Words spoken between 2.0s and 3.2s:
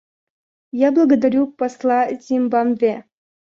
Зимбабве.